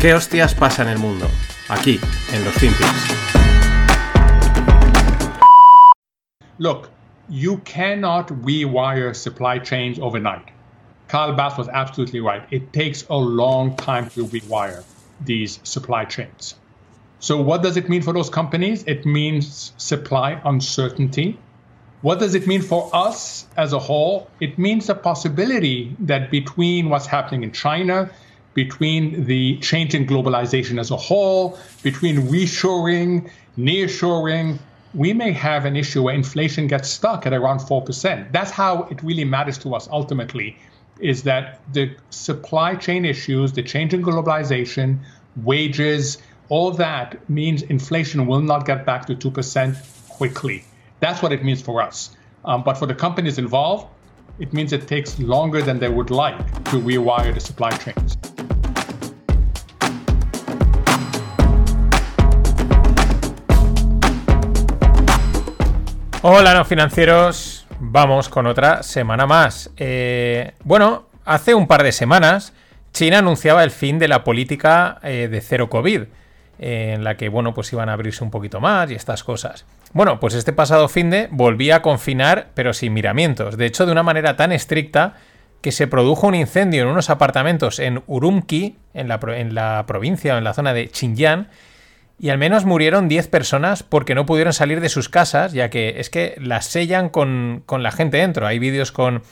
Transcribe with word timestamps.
¿Qué 0.00 0.14
hostias 0.14 0.54
pasa 0.54 0.80
en 0.80 0.88
el 0.88 0.98
mundo? 0.98 1.26
Aquí, 1.68 2.00
en 2.32 2.42
los 2.42 2.54
FinPix. 2.54 2.88
Look, 6.56 6.88
you 7.28 7.58
cannot 7.66 8.28
rewire 8.28 9.14
supply 9.14 9.58
chains 9.58 9.98
overnight. 9.98 10.52
Carl 11.08 11.34
Bass 11.34 11.58
was 11.58 11.68
absolutely 11.68 12.20
right. 12.20 12.42
It 12.50 12.72
takes 12.72 13.04
a 13.10 13.14
long 13.14 13.76
time 13.76 14.08
to 14.14 14.24
rewire 14.24 14.84
these 15.22 15.60
supply 15.64 16.06
chains. 16.06 16.54
So, 17.18 17.42
what 17.42 17.62
does 17.62 17.76
it 17.76 17.90
mean 17.90 18.00
for 18.00 18.14
those 18.14 18.30
companies? 18.30 18.82
It 18.86 19.04
means 19.04 19.74
supply 19.76 20.40
uncertainty. 20.46 21.38
What 22.00 22.20
does 22.20 22.34
it 22.34 22.46
mean 22.46 22.62
for 22.62 22.88
us 22.94 23.46
as 23.54 23.74
a 23.74 23.78
whole? 23.78 24.30
It 24.40 24.58
means 24.58 24.86
the 24.86 24.94
possibility 24.94 25.94
that 25.98 26.30
between 26.30 26.88
what's 26.88 27.04
happening 27.04 27.42
in 27.42 27.52
China, 27.52 28.08
between 28.54 29.24
the 29.26 29.58
change 29.58 29.94
in 29.94 30.06
globalization 30.06 30.78
as 30.80 30.90
a 30.90 30.96
whole, 30.96 31.58
between 31.82 32.16
reshoring, 32.22 33.30
nearshoring, 33.58 34.58
we 34.94 35.12
may 35.12 35.30
have 35.32 35.64
an 35.64 35.76
issue 35.76 36.02
where 36.02 36.14
inflation 36.14 36.66
gets 36.66 36.88
stuck 36.88 37.26
at 37.26 37.32
around 37.32 37.60
4%. 37.60 38.32
That's 38.32 38.50
how 38.50 38.84
it 38.84 39.02
really 39.02 39.24
matters 39.24 39.56
to 39.58 39.74
us 39.74 39.88
ultimately, 39.90 40.56
is 40.98 41.22
that 41.22 41.60
the 41.72 41.94
supply 42.10 42.74
chain 42.74 43.04
issues, 43.04 43.52
the 43.52 43.62
change 43.62 43.94
in 43.94 44.02
globalization, 44.02 44.98
wages, 45.36 46.18
all 46.48 46.72
that 46.72 47.30
means 47.30 47.62
inflation 47.62 48.26
will 48.26 48.40
not 48.40 48.66
get 48.66 48.84
back 48.84 49.06
to 49.06 49.14
2% 49.14 50.08
quickly. 50.08 50.64
That's 50.98 51.22
what 51.22 51.32
it 51.32 51.44
means 51.44 51.62
for 51.62 51.80
us. 51.80 52.16
Um, 52.44 52.64
but 52.64 52.76
for 52.76 52.86
the 52.86 52.94
companies 52.94 53.38
involved, 53.38 53.86
it 54.40 54.52
means 54.52 54.72
it 54.72 54.88
takes 54.88 55.18
longer 55.18 55.62
than 55.62 55.78
they 55.78 55.88
would 55.88 56.10
like 56.10 56.38
to 56.64 56.80
rewire 56.80 57.32
the 57.32 57.40
supply 57.40 57.70
chains. 57.70 58.16
Hola, 66.22 66.52
no 66.52 66.66
financieros. 66.66 67.66
Vamos 67.78 68.28
con 68.28 68.46
otra 68.46 68.82
semana 68.82 69.26
más. 69.26 69.70
Eh, 69.78 70.52
bueno, 70.64 71.06
hace 71.24 71.54
un 71.54 71.66
par 71.66 71.82
de 71.82 71.92
semanas 71.92 72.52
China 72.92 73.20
anunciaba 73.20 73.64
el 73.64 73.70
fin 73.70 73.98
de 73.98 74.06
la 74.06 74.22
política 74.22 74.98
eh, 75.02 75.28
de 75.30 75.40
cero 75.40 75.70
COVID, 75.70 76.02
en 76.58 77.04
la 77.04 77.16
que, 77.16 77.30
bueno, 77.30 77.54
pues 77.54 77.72
iban 77.72 77.88
a 77.88 77.94
abrirse 77.94 78.22
un 78.22 78.30
poquito 78.30 78.60
más 78.60 78.90
y 78.90 78.96
estas 78.96 79.24
cosas. 79.24 79.64
Bueno, 79.94 80.20
pues 80.20 80.34
este 80.34 80.52
pasado 80.52 80.90
fin 80.90 81.08
de 81.08 81.28
volvía 81.30 81.76
a 81.76 81.82
confinar, 81.82 82.48
pero 82.52 82.74
sin 82.74 82.92
miramientos. 82.92 83.56
De 83.56 83.64
hecho, 83.64 83.86
de 83.86 83.92
una 83.92 84.02
manera 84.02 84.36
tan 84.36 84.52
estricta 84.52 85.14
que 85.62 85.72
se 85.72 85.86
produjo 85.86 86.26
un 86.26 86.34
incendio 86.34 86.82
en 86.82 86.88
unos 86.88 87.08
apartamentos 87.08 87.78
en 87.78 88.02
Urumqi, 88.06 88.76
en 88.92 89.08
la, 89.08 89.18
en 89.36 89.54
la 89.54 89.84
provincia 89.86 90.34
o 90.34 90.38
en 90.38 90.44
la 90.44 90.52
zona 90.52 90.74
de 90.74 90.90
Xinjiang, 90.92 91.48
y 92.20 92.28
al 92.28 92.36
menos 92.36 92.66
murieron 92.66 93.08
10 93.08 93.28
personas 93.28 93.82
porque 93.82 94.14
no 94.14 94.26
pudieron 94.26 94.52
salir 94.52 94.80
de 94.82 94.90
sus 94.90 95.08
casas, 95.08 95.52
ya 95.52 95.70
que 95.70 96.00
es 96.00 96.10
que 96.10 96.36
las 96.38 96.66
sellan 96.66 97.08
con, 97.08 97.62
con 97.64 97.82
la 97.82 97.92
gente 97.92 98.18
dentro. 98.18 98.46
Hay 98.46 98.58
vídeos 98.58 98.92
con 98.92 99.22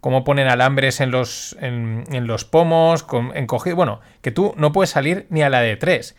cómo 0.00 0.24
ponen 0.24 0.48
alambres 0.48 1.00
en 1.00 1.10
los, 1.10 1.56
en, 1.62 2.04
en 2.12 2.26
los 2.26 2.44
pomos, 2.44 3.02
con. 3.02 3.32
Bueno, 3.74 4.00
que 4.20 4.30
tú 4.30 4.52
no 4.58 4.72
puedes 4.72 4.90
salir 4.90 5.26
ni 5.30 5.42
a 5.42 5.48
la 5.48 5.62
de 5.62 5.76
3. 5.76 6.14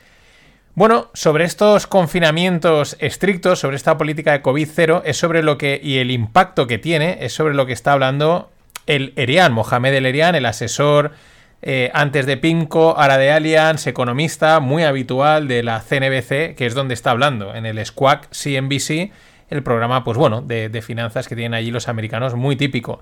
Bueno, 0.73 1.11
sobre 1.13 1.45
estos 1.45 1.85
confinamientos 1.85 2.97
estrictos, 2.99 3.59
sobre 3.59 3.75
esta 3.75 3.95
política 3.95 4.31
de 4.31 4.41
COVID-0, 4.41 5.03
es 5.05 5.17
sobre 5.17 5.43
lo 5.43 5.59
que, 5.59 5.79
y 5.81 5.99
el 5.99 6.09
impacto 6.09 6.65
que 6.65 6.79
tiene, 6.79 7.19
es 7.21 7.33
sobre 7.33 7.53
lo 7.53 7.67
que 7.67 7.73
está 7.73 7.93
hablando 7.93 8.49
el 8.87 9.13
Erian, 9.15 9.53
Mohamed 9.53 9.93
El 9.93 10.07
Erian, 10.07 10.33
el 10.33 10.47
asesor 10.47 11.11
eh, 11.61 11.91
antes 11.93 12.25
de 12.25 12.37
Pinco, 12.37 12.95
ahora 12.97 13.17
de 13.17 13.31
Allianz, 13.31 13.87
economista 13.87 14.59
muy 14.59 14.83
habitual 14.83 15.47
de 15.47 15.63
la 15.63 15.81
CNBC, 15.81 16.55
que 16.55 16.65
es 16.65 16.73
donde 16.73 16.93
está 16.93 17.11
hablando, 17.11 17.55
en 17.55 17.65
el 17.65 17.83
Squawk 17.85 18.27
CNBC, 18.31 19.11
el 19.49 19.63
programa, 19.63 20.03
pues 20.03 20.17
bueno, 20.17 20.41
de, 20.41 20.69
de 20.69 20.81
finanzas 20.81 21.27
que 21.27 21.35
tienen 21.35 21.53
allí 21.53 21.71
los 21.71 21.87
americanos, 21.87 22.35
muy 22.35 22.55
típico. 22.55 22.99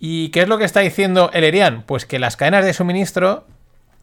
¿Y 0.00 0.30
qué 0.30 0.42
es 0.42 0.48
lo 0.48 0.58
que 0.58 0.64
está 0.64 0.80
diciendo 0.80 1.30
el 1.32 1.44
Erian? 1.44 1.82
Pues 1.82 2.06
que 2.06 2.18
las 2.18 2.36
cadenas 2.36 2.64
de 2.64 2.72
suministro 2.72 3.46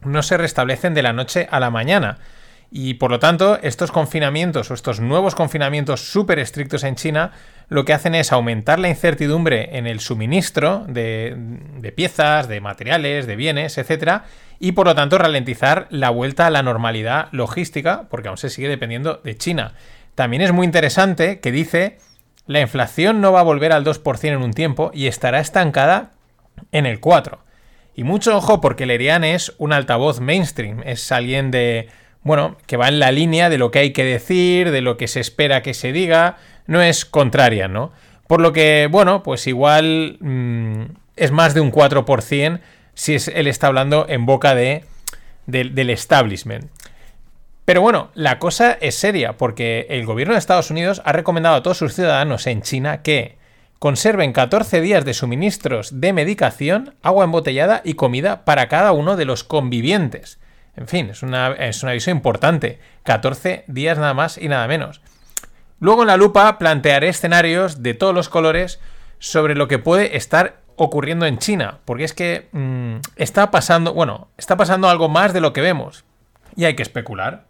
no 0.02 0.22
se 0.22 0.36
restablecen 0.36 0.94
de 0.94 1.02
la 1.02 1.12
noche 1.12 1.46
a 1.50 1.60
la 1.60 1.70
mañana 1.70 2.18
y 2.70 2.94
por 2.94 3.10
lo 3.10 3.18
tanto, 3.18 3.58
estos 3.62 3.90
confinamientos 3.90 4.70
o 4.70 4.74
estos 4.74 5.00
nuevos 5.00 5.34
confinamientos 5.34 6.12
súper 6.12 6.38
estrictos 6.38 6.84
en 6.84 6.94
China 6.94 7.32
lo 7.70 7.84
que 7.84 7.92
hacen 7.92 8.16
es 8.16 8.32
aumentar 8.32 8.80
la 8.80 8.88
incertidumbre 8.88 9.78
en 9.78 9.86
el 9.86 10.00
suministro 10.00 10.84
de, 10.88 11.92
piezas, 11.94 12.48
de 12.48 12.60
materiales, 12.60 13.28
de 13.28 13.36
bienes, 13.36 13.78
etc. 13.78 14.22
Y 14.58 14.72
por 14.72 14.86
lo 14.86 14.96
tanto 14.96 15.18
ralentizar 15.18 15.86
la 15.88 16.10
vuelta 16.10 16.48
a 16.48 16.50
la 16.50 16.64
normalidad 16.64 17.28
logística, 17.30 18.08
porque 18.10 18.28
aún 18.28 18.38
se 18.38 18.50
sigue 18.50 18.68
dependiendo 18.68 19.20
de 19.22 19.36
China. 19.36 19.74
También 20.16 20.42
es 20.42 20.52
muy 20.52 20.66
interesante 20.66 21.38
que 21.38 21.52
dice, 21.52 21.98
la 22.46 22.60
inflación 22.60 23.20
no 23.20 23.30
va 23.30 23.40
a 23.40 23.44
volver 23.44 23.70
al 23.70 23.84
2% 23.84 24.24
en 24.24 24.42
un 24.42 24.52
tiempo 24.52 24.90
y 24.92 25.06
estará 25.06 25.38
estancada 25.38 26.10
en 26.72 26.86
el 26.86 27.00
4%. 27.00 27.38
Y 27.94 28.02
mucho 28.02 28.36
ojo 28.36 28.60
porque 28.60 28.86
Lerian 28.86 29.22
es 29.22 29.54
un 29.58 29.72
altavoz 29.72 30.18
mainstream, 30.18 30.82
es 30.84 31.12
alguien 31.12 31.52
de 31.52 31.88
bueno, 32.22 32.58
que 32.66 32.76
va 32.76 32.88
en 32.88 32.98
la 32.98 33.12
línea 33.12 33.48
de 33.48 33.58
lo 33.58 33.70
que 33.70 33.78
hay 33.78 33.92
que 33.92 34.04
decir, 34.04 34.70
de 34.70 34.82
lo 34.82 34.96
que 34.96 35.08
se 35.08 35.20
espera 35.20 35.62
que 35.62 35.72
se 35.72 35.92
diga, 35.92 36.36
no 36.66 36.82
es 36.82 37.04
contraria, 37.04 37.68
¿no? 37.68 37.92
Por 38.26 38.40
lo 38.40 38.52
que, 38.52 38.88
bueno, 38.90 39.22
pues 39.22 39.46
igual 39.46 40.18
mmm, 40.20 40.82
es 41.16 41.30
más 41.32 41.54
de 41.54 41.60
un 41.60 41.72
4% 41.72 42.60
si 42.94 43.14
es, 43.14 43.28
él 43.28 43.46
está 43.46 43.68
hablando 43.68 44.06
en 44.08 44.26
boca 44.26 44.54
de, 44.54 44.84
de, 45.46 45.64
del 45.64 45.90
establishment. 45.90 46.70
Pero 47.64 47.82
bueno, 47.82 48.10
la 48.14 48.38
cosa 48.38 48.76
es 48.80 48.96
seria, 48.96 49.36
porque 49.36 49.86
el 49.90 50.04
gobierno 50.04 50.34
de 50.34 50.38
Estados 50.38 50.70
Unidos 50.70 51.02
ha 51.04 51.12
recomendado 51.12 51.56
a 51.56 51.62
todos 51.62 51.78
sus 51.78 51.94
ciudadanos 51.94 52.46
en 52.46 52.62
China 52.62 53.02
que 53.02 53.38
conserven 53.78 54.32
14 54.32 54.80
días 54.80 55.04
de 55.04 55.14
suministros 55.14 56.00
de 56.00 56.12
medicación, 56.12 56.94
agua 57.02 57.24
embotellada 57.24 57.80
y 57.84 57.94
comida 57.94 58.44
para 58.44 58.68
cada 58.68 58.92
uno 58.92 59.16
de 59.16 59.24
los 59.24 59.44
convivientes. 59.44 60.38
En 60.76 60.88
fin, 60.88 61.10
es, 61.10 61.22
una, 61.22 61.52
es 61.52 61.82
un 61.82 61.88
aviso 61.88 62.10
importante. 62.10 62.78
14 63.04 63.64
días 63.68 63.98
nada 63.98 64.14
más 64.14 64.36
y 64.36 64.48
nada 64.48 64.66
menos. 64.66 65.00
Luego 65.80 66.02
en 66.02 66.08
la 66.08 66.16
lupa 66.16 66.58
plantearé 66.58 67.08
escenarios 67.08 67.82
de 67.82 67.94
todos 67.94 68.14
los 68.14 68.28
colores 68.28 68.80
sobre 69.18 69.54
lo 69.54 69.66
que 69.68 69.78
puede 69.78 70.16
estar 70.16 70.60
ocurriendo 70.76 71.26
en 71.26 71.38
China. 71.38 71.78
Porque 71.84 72.04
es 72.04 72.14
que 72.14 72.48
mmm, 72.52 72.96
está 73.16 73.50
pasando, 73.50 73.92
bueno, 73.92 74.28
está 74.38 74.56
pasando 74.56 74.88
algo 74.88 75.08
más 75.08 75.32
de 75.32 75.40
lo 75.40 75.52
que 75.52 75.60
vemos. 75.60 76.04
Y 76.54 76.64
hay 76.64 76.76
que 76.76 76.82
especular. 76.82 77.46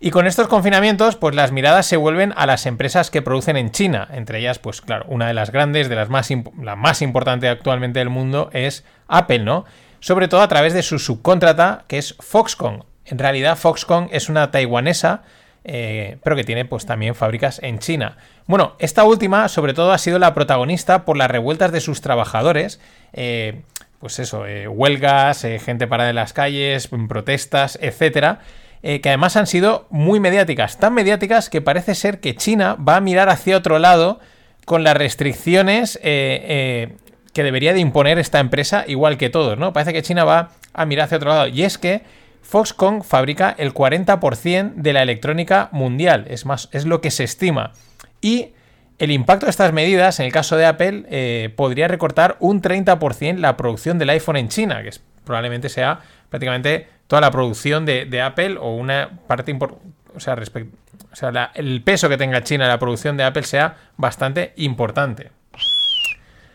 Y 0.00 0.10
con 0.10 0.28
estos 0.28 0.46
confinamientos, 0.46 1.16
pues 1.16 1.34
las 1.34 1.50
miradas 1.50 1.86
se 1.86 1.96
vuelven 1.96 2.32
a 2.36 2.46
las 2.46 2.66
empresas 2.66 3.10
que 3.10 3.22
producen 3.22 3.56
en 3.56 3.72
China. 3.72 4.06
Entre 4.12 4.38
ellas, 4.38 4.60
pues 4.60 4.80
claro, 4.80 5.06
una 5.08 5.26
de 5.26 5.34
las 5.34 5.50
grandes, 5.50 5.88
de 5.88 5.96
las 5.96 6.08
más, 6.08 6.28
la 6.62 6.76
más 6.76 7.02
importante 7.02 7.48
actualmente 7.48 7.98
del 7.98 8.08
mundo 8.08 8.48
es 8.52 8.84
Apple, 9.08 9.40
¿no? 9.40 9.64
sobre 10.00 10.28
todo 10.28 10.42
a 10.42 10.48
través 10.48 10.72
de 10.74 10.82
su 10.82 10.98
subcontrata, 10.98 11.84
que 11.88 11.98
es 11.98 12.14
Foxconn. 12.20 12.84
En 13.04 13.18
realidad, 13.18 13.56
Foxconn 13.56 14.08
es 14.12 14.28
una 14.28 14.50
taiwanesa, 14.50 15.22
eh, 15.70 16.16
pero 16.24 16.34
que 16.34 16.44
tiene 16.44 16.64
pues 16.64 16.86
también 16.86 17.14
fábricas 17.14 17.60
en 17.62 17.78
China. 17.78 18.16
Bueno, 18.46 18.74
esta 18.78 19.04
última, 19.04 19.48
sobre 19.48 19.74
todo, 19.74 19.92
ha 19.92 19.98
sido 19.98 20.18
la 20.18 20.32
protagonista 20.32 21.04
por 21.04 21.18
las 21.18 21.30
revueltas 21.30 21.72
de 21.72 21.82
sus 21.82 22.00
trabajadores. 22.00 22.80
Eh, 23.12 23.60
pues 24.00 24.18
eso, 24.18 24.46
eh, 24.46 24.66
huelgas, 24.66 25.44
eh, 25.44 25.58
gente 25.58 25.86
parada 25.86 26.08
en 26.08 26.16
las 26.16 26.32
calles, 26.32 26.88
protestas, 27.08 27.78
etcétera. 27.82 28.40
que 28.80 29.02
además 29.04 29.36
han 29.36 29.48
sido 29.48 29.88
muy 29.90 30.20
mediáticas, 30.20 30.78
tan 30.78 30.94
mediáticas 30.94 31.50
que 31.50 31.60
parece 31.60 31.96
ser 31.96 32.20
que 32.20 32.36
China 32.36 32.76
va 32.76 32.96
a 32.96 33.00
mirar 33.00 33.28
hacia 33.28 33.56
otro 33.56 33.80
lado 33.80 34.20
con 34.64 34.84
las 34.84 34.96
restricciones 34.96 35.98
que 36.00 36.96
debería 37.34 37.74
de 37.74 37.80
imponer 37.80 38.20
esta 38.20 38.38
empresa 38.38 38.84
igual 38.86 39.18
que 39.18 39.30
todos, 39.30 39.58
¿no? 39.58 39.72
Parece 39.72 39.92
que 39.92 40.02
China 40.02 40.24
va 40.24 40.50
a 40.72 40.86
mirar 40.86 41.06
hacia 41.06 41.16
otro 41.16 41.30
lado. 41.30 41.48
Y 41.48 41.64
es 41.64 41.76
que 41.76 42.02
Foxconn 42.42 43.02
fabrica 43.02 43.54
el 43.58 43.74
40% 43.74 44.74
de 44.74 44.92
la 44.92 45.02
electrónica 45.02 45.68
mundial, 45.72 46.26
es 46.28 46.46
más, 46.46 46.68
es 46.72 46.86
lo 46.86 47.00
que 47.00 47.10
se 47.10 47.24
estima. 47.24 47.72
Y 48.20 48.52
el 48.98 49.10
impacto 49.10 49.46
de 49.46 49.50
estas 49.50 49.72
medidas, 49.72 50.18
en 50.18 50.26
el 50.26 50.32
caso 50.32 50.56
de 50.56 50.66
Apple, 50.66 51.04
eh, 51.08 51.52
podría 51.56 51.88
recortar 51.88 52.36
un 52.40 52.60
30% 52.60 53.38
la 53.38 53.56
producción 53.56 53.98
del 53.98 54.10
iPhone 54.10 54.36
en 54.36 54.48
China, 54.48 54.82
que 54.82 54.88
es, 54.88 55.00
probablemente 55.24 55.68
sea 55.68 56.00
prácticamente 56.30 56.88
toda 57.06 57.20
la 57.20 57.30
producción 57.30 57.86
de, 57.86 58.22
Apple 58.22 58.56
o 58.58 58.74
una 58.74 59.20
parte 59.26 59.50
importante. 59.50 59.84
O 60.14 60.20
sea, 60.20 60.34
o 60.34 61.16
sea 61.16 61.52
el 61.54 61.82
peso 61.82 62.08
que 62.08 62.16
tenga 62.16 62.42
China 62.42 62.64
en 62.64 62.70
la 62.70 62.78
producción 62.78 63.16
de 63.16 63.24
Apple 63.24 63.44
sea 63.44 63.76
bastante 63.96 64.52
importante. 64.56 65.30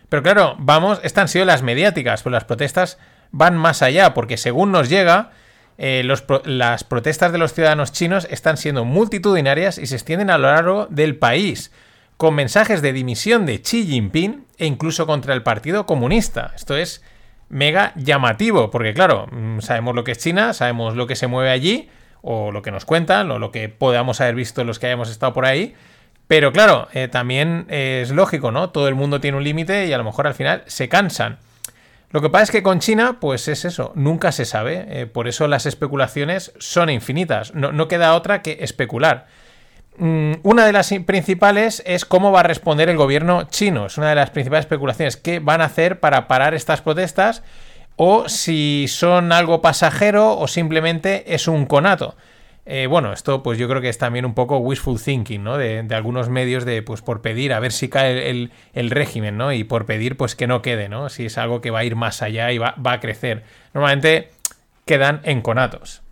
Pero 0.10 0.22
claro, 0.22 0.56
vamos, 0.60 1.00
estas 1.04 1.24
han 1.24 1.28
sido 1.28 1.46
las 1.46 1.64
mediáticas, 1.64 2.22
pues 2.24 2.34
las 2.34 2.44
protestas 2.44 3.00
van 3.32 3.58
más 3.58 3.82
allá, 3.82 4.14
porque 4.14 4.38
según 4.38 4.72
nos 4.72 4.90
llega, 4.90 5.32
eh, 5.78 6.04
las 6.46 6.84
protestas 6.84 7.32
de 7.32 7.38
los 7.38 7.54
ciudadanos 7.54 7.92
chinos 7.92 8.28
están 8.30 8.58
siendo 8.58 8.86
multitudinarias 8.86 9.78
y 9.78 9.88
se 9.88 9.96
extienden 9.96 10.30
a 10.30 10.38
lo 10.38 10.48
largo 10.48 10.88
del 10.90 11.16
país, 11.16 11.72
con 12.18 12.36
mensajes 12.36 12.82
de 12.82 12.94
dimisión 12.94 13.46
de 13.46 13.62
Xi 13.62 13.86
Jinping 13.86 14.46
e 14.58 14.66
incluso 14.66 15.06
contra 15.08 15.34
el 15.34 15.44
Partido 15.44 15.86
Comunista. 15.86 16.54
Esto 16.56 16.78
es 16.78 17.04
mega 17.50 17.94
llamativo, 17.96 18.72
porque 18.72 18.94
claro, 18.94 19.28
mm, 19.32 19.60
sabemos 19.60 19.96
lo 19.96 20.04
que 20.04 20.14
es 20.14 20.20
China, 20.20 20.54
sabemos 20.54 20.96
lo 20.96 21.08
que 21.08 21.16
se 21.16 21.28
mueve 21.28 21.50
allí, 21.50 21.90
o 22.22 22.52
lo 22.52 22.62
que 22.62 22.72
nos 22.72 22.86
cuentan, 22.86 23.30
o 23.32 23.40
lo 23.40 23.52
que 23.52 23.70
podamos 23.70 24.22
haber 24.22 24.36
visto 24.36 24.64
los 24.64 24.80
que 24.80 24.88
hayamos 24.88 25.10
estado 25.10 25.34
por 25.34 25.46
ahí. 25.46 25.76
Pero 26.28 26.54
claro, 26.54 26.88
eh, 26.94 27.10
también 27.10 27.66
es 27.70 28.10
lógico, 28.12 28.52
¿no? 28.52 28.70
Todo 28.70 28.88
el 28.88 28.96
mundo 28.96 29.20
tiene 29.20 29.38
un 29.38 29.44
límite 29.44 29.88
y 29.88 29.94
a 29.94 29.98
lo 29.98 30.04
mejor 30.04 30.26
al 30.26 30.34
final 30.34 30.64
se 30.68 30.88
cansan. 30.88 31.38
Lo 32.14 32.22
que 32.22 32.30
pasa 32.30 32.44
es 32.44 32.52
que 32.52 32.62
con 32.62 32.80
China, 32.80 33.18
pues 33.20 33.48
es 33.48 33.66
eso, 33.66 33.92
nunca 33.96 34.32
se 34.32 34.46
sabe. 34.46 34.86
Eh, 34.88 35.08
por 35.08 35.28
eso 35.28 35.48
las 35.48 35.66
especulaciones 35.66 36.54
son 36.60 36.92
infinitas. 36.92 37.56
No, 37.56 37.72
no 37.72 37.88
queda 37.88 38.14
otra 38.14 38.44
que 38.44 38.60
especular. 38.62 39.26
Mm, 39.98 40.34
una 40.44 40.68
de 40.68 40.74
las 40.74 40.94
principales 41.08 41.82
es 41.88 42.06
cómo 42.06 42.32
va 42.32 42.42
a 42.42 42.44
responder 42.44 42.88
el 42.90 42.98
gobierno 42.98 43.46
chino. 43.46 43.88
Es 43.88 43.98
una 43.98 44.10
de 44.10 44.16
las 44.16 44.30
principales 44.30 44.66
especulaciones. 44.66 45.18
¿Qué 45.18 45.40
van 45.40 45.62
a 45.62 45.66
hacer 45.66 46.00
para 46.00 46.28
parar 46.28 46.54
estas 46.54 46.82
protestas? 46.82 47.42
O 47.96 48.30
si 48.30 48.86
son 48.88 49.32
algo 49.32 49.64
pasajero 49.64 50.38
o 50.38 50.48
simplemente 50.48 51.34
es 51.34 51.48
un 51.48 51.66
conato. 51.66 52.16
Eh, 52.66 52.88
bueno, 52.88 53.12
esto 53.12 53.44
pues 53.44 53.58
yo 53.58 53.68
creo 53.68 53.82
que 53.82 53.90
es 53.90 53.98
también 53.98 54.26
un 54.26 54.34
poco 54.34 54.58
wishful 54.58 55.02
thinking, 55.02 55.44
¿no? 55.44 55.58
De, 55.58 55.86
algunos 55.92 56.30
medios 56.30 56.64
de, 56.64 56.82
pues 56.82 57.02
por 57.02 57.22
pedir, 57.22 57.52
a 57.54 57.60
ver 57.60 57.74
si 57.74 57.90
cae 57.90 58.30
el, 58.30 58.90
régimen, 58.90 59.38
¿no? 59.38 59.52
Y 59.52 59.64
por 59.66 59.86
pedir, 59.86 60.16
pues 60.16 60.36
que 60.36 60.48
no 60.48 60.62
quede, 60.62 60.88
¿no? 60.88 61.10
Si 61.10 61.26
es 61.26 61.38
algo 61.38 61.60
que 61.60 61.72
va 61.72 61.80
a 61.80 61.84
ir 61.84 61.96
más 61.96 62.22
allá 62.22 62.52
y 62.52 62.58
va, 62.58 62.76
va 62.76 62.94
a 62.94 63.00
crecer. 63.02 63.44
Normalmente 63.74 64.30
quedan 64.86 65.20
en 65.24 65.42
conatos. 65.42 66.04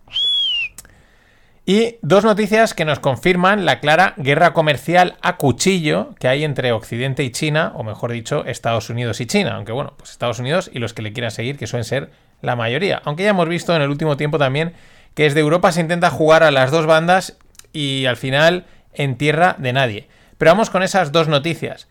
Y 1.64 1.98
dos 2.02 2.24
noticias 2.24 2.74
que 2.74 2.84
nos 2.84 2.98
confirman 2.98 3.64
la 3.64 3.78
clara 3.78 4.14
guerra 4.16 4.52
comercial 4.52 5.16
a 5.22 5.36
cuchillo 5.36 6.12
que 6.18 6.26
hay 6.26 6.42
entre 6.42 6.72
Occidente 6.72 7.22
y 7.22 7.30
China, 7.30 7.72
o 7.76 7.84
mejor 7.84 8.10
dicho, 8.10 8.44
Estados 8.44 8.90
Unidos 8.90 9.20
y 9.20 9.26
China. 9.26 9.54
Aunque 9.54 9.70
bueno, 9.70 9.94
pues 9.96 10.10
Estados 10.10 10.40
Unidos 10.40 10.70
y 10.74 10.80
los 10.80 10.92
que 10.92 11.02
le 11.02 11.12
quieran 11.12 11.30
seguir, 11.30 11.56
que 11.56 11.68
suelen 11.68 11.84
ser 11.84 12.10
la 12.40 12.56
mayoría. 12.56 13.00
Aunque 13.04 13.22
ya 13.22 13.30
hemos 13.30 13.48
visto 13.48 13.74
en 13.76 13.80
el 13.80 13.90
último 13.90 14.16
tiempo 14.16 14.38
también 14.38 14.72
que 15.14 15.24
desde 15.24 15.40
Europa 15.40 15.72
se 15.72 15.80
intenta 15.80 16.10
jugar 16.10 16.42
a 16.42 16.50
las 16.50 16.70
dos 16.70 16.86
bandas 16.86 17.36
y 17.72 18.06
al 18.06 18.16
final 18.16 18.64
en 18.94 19.16
tierra 19.16 19.56
de 19.58 19.72
nadie. 19.72 20.08
Pero 20.38 20.50
vamos 20.50 20.70
con 20.70 20.82
esas 20.82 21.12
dos 21.12 21.28
noticias. 21.28 21.88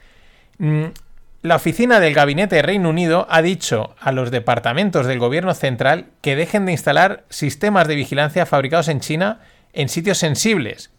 Mm, 0.58 0.86
la 1.44 1.56
oficina 1.56 2.00
del 2.00 2.14
gabinete 2.14 2.58
de 2.58 2.62
Reino 2.62 2.90
Unido 2.90 3.26
ha 3.30 3.42
dicho 3.42 3.96
a 4.00 4.12
los 4.12 4.30
departamentos 4.30 5.08
del 5.08 5.18
gobierno 5.18 5.54
central 5.54 6.06
que 6.22 6.36
dejen 6.36 6.66
de 6.66 6.74
instalar 6.74 7.24
sistemas 7.30 7.88
de 7.88 7.96
vigilancia 7.96 8.46
fabricados 8.46 8.88
en 8.90 9.00
China 9.00 9.40
en 9.74 9.90
sitios 9.90 10.20
sensibles. 10.20 10.92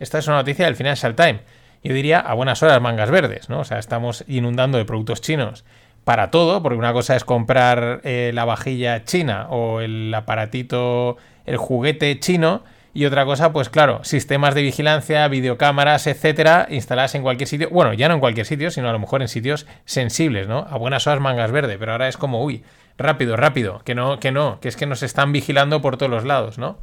Esta 0.00 0.18
es 0.18 0.26
una 0.26 0.36
noticia 0.36 0.64
del 0.64 0.76
Financial 0.76 1.14
Times. 1.14 1.42
Yo 1.84 1.92
diría 1.92 2.20
a 2.20 2.34
buenas 2.34 2.62
horas 2.62 2.80
mangas 2.80 3.10
verdes, 3.10 3.48
¿no? 3.48 3.60
O 3.60 3.64
sea, 3.64 3.78
estamos 3.78 4.24
inundando 4.28 4.78
de 4.78 4.84
productos 4.84 5.20
chinos 5.20 5.64
para 6.04 6.30
todo, 6.30 6.62
porque 6.62 6.78
una 6.78 6.92
cosa 6.92 7.14
es 7.14 7.24
comprar 7.24 8.00
eh, 8.04 8.30
la 8.34 8.44
vajilla 8.44 9.04
china 9.04 9.46
o 9.50 9.80
el 9.80 10.12
aparatito, 10.14 11.16
el 11.46 11.56
juguete 11.56 12.18
chino, 12.20 12.62
y 12.94 13.06
otra 13.06 13.24
cosa, 13.24 13.52
pues 13.52 13.70
claro, 13.70 14.04
sistemas 14.04 14.54
de 14.54 14.62
vigilancia, 14.62 15.26
videocámaras, 15.28 16.06
etcétera, 16.06 16.66
instaladas 16.68 17.14
en 17.14 17.22
cualquier 17.22 17.48
sitio. 17.48 17.70
Bueno, 17.70 17.94
ya 17.94 18.08
no 18.08 18.14
en 18.14 18.20
cualquier 18.20 18.44
sitio, 18.44 18.70
sino 18.70 18.88
a 18.88 18.92
lo 18.92 18.98
mejor 18.98 19.22
en 19.22 19.28
sitios 19.28 19.66
sensibles, 19.86 20.46
¿no? 20.46 20.66
A 20.68 20.76
buenas 20.76 21.06
horas 21.06 21.20
mangas 21.20 21.50
verdes, 21.52 21.78
pero 21.78 21.92
ahora 21.92 22.08
es 22.08 22.18
como, 22.18 22.44
uy, 22.44 22.64
rápido, 22.98 23.36
rápido, 23.36 23.80
que 23.84 23.94
no, 23.94 24.20
que 24.20 24.30
no, 24.30 24.60
que 24.60 24.68
es 24.68 24.76
que 24.76 24.84
nos 24.84 25.02
están 25.02 25.32
vigilando 25.32 25.80
por 25.80 25.96
todos 25.96 26.10
los 26.10 26.24
lados, 26.24 26.58
¿no? 26.58 26.78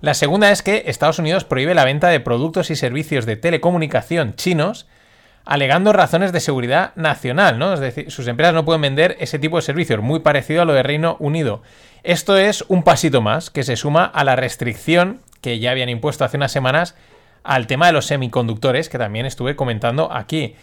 La 0.00 0.14
segunda 0.14 0.52
es 0.52 0.62
que 0.62 0.84
Estados 0.86 1.18
Unidos 1.18 1.44
prohíbe 1.44 1.74
la 1.74 1.84
venta 1.84 2.08
de 2.08 2.20
productos 2.20 2.70
y 2.70 2.76
servicios 2.76 3.26
de 3.26 3.36
telecomunicación 3.36 4.36
chinos 4.36 4.86
alegando 5.48 5.94
razones 5.94 6.30
de 6.30 6.40
seguridad 6.40 6.92
nacional, 6.94 7.58
¿no? 7.58 7.72
Es 7.72 7.80
decir, 7.80 8.10
sus 8.10 8.28
empresas 8.28 8.52
no 8.52 8.66
pueden 8.66 8.82
vender 8.82 9.16
ese 9.18 9.38
tipo 9.38 9.56
de 9.56 9.62
servicios, 9.62 10.02
muy 10.02 10.20
parecido 10.20 10.60
a 10.60 10.66
lo 10.66 10.74
de 10.74 10.82
Reino 10.82 11.16
Unido. 11.20 11.62
Esto 12.02 12.36
es 12.36 12.66
un 12.68 12.82
pasito 12.82 13.22
más 13.22 13.48
que 13.48 13.62
se 13.62 13.76
suma 13.76 14.04
a 14.04 14.24
la 14.24 14.36
restricción 14.36 15.20
que 15.40 15.58
ya 15.58 15.70
habían 15.70 15.88
impuesto 15.88 16.22
hace 16.22 16.36
unas 16.36 16.52
semanas 16.52 16.96
al 17.44 17.66
tema 17.66 17.86
de 17.86 17.94
los 17.94 18.04
semiconductores, 18.04 18.90
que 18.90 18.98
también 18.98 19.24
estuve 19.24 19.56
comentando 19.56 20.12
aquí. 20.12 20.54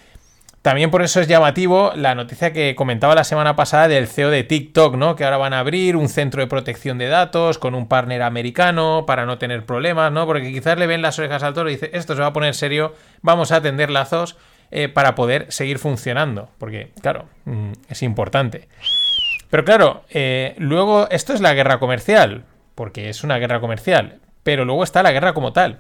También 0.62 0.92
por 0.92 1.02
eso 1.02 1.20
es 1.20 1.28
llamativo 1.28 1.92
la 1.96 2.14
noticia 2.14 2.54
que 2.54 2.76
comentaba 2.76 3.16
la 3.16 3.24
semana 3.24 3.56
pasada 3.56 3.88
del 3.88 4.08
CEO 4.08 4.30
de 4.30 4.44
TikTok, 4.44 4.98
¿no? 4.98 5.16
Que 5.16 5.24
ahora 5.24 5.38
van 5.38 5.54
a 5.54 5.60
abrir 5.62 5.96
un 5.96 6.10
centro 6.10 6.44
de 6.44 6.48
protección 6.48 7.00
de 7.00 7.08
datos 7.08 7.58
con 7.58 7.74
un 7.74 7.88
partner 7.88 8.22
americano 8.22 9.06
para 9.08 9.26
no 9.26 9.40
tener 9.40 9.66
problemas, 9.66 10.12
¿no? 10.12 10.28
Porque 10.28 10.52
quizás 10.52 10.78
le 10.78 10.86
ven 10.86 11.02
las 11.02 11.18
orejas 11.18 11.42
al 11.42 11.56
toro 11.56 11.70
y 11.72 11.74
dice, 11.74 11.90
esto 11.94 12.14
se 12.14 12.22
va 12.22 12.28
a 12.28 12.34
poner 12.34 12.54
serio, 12.54 12.94
vamos 13.24 13.52
a 13.52 13.56
atender 13.56 13.90
lazos 13.90 14.38
eh, 14.72 14.90
para 14.90 15.16
poder 15.16 15.52
seguir 15.52 15.80
funcionando. 15.80 16.50
Porque, 16.58 16.92
claro, 17.02 17.26
mm, 17.46 17.72
es 17.90 18.04
importante. 18.04 18.68
Pero 19.50 19.64
claro, 19.64 20.04
eh, 20.10 20.56
luego 20.58 21.08
esto 21.10 21.34
es 21.34 21.42
la 21.42 21.54
guerra 21.54 21.80
comercial, 21.80 22.44
porque 22.76 23.10
es 23.10 23.24
una 23.24 23.38
guerra 23.38 23.60
comercial. 23.60 24.20
Pero 24.44 24.66
luego 24.66 24.84
está 24.84 25.04
la 25.04 25.12
guerra 25.12 25.34
como 25.34 25.54
tal 25.54 25.80